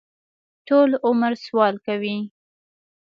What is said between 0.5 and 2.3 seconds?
ټول عمر سوال کوي.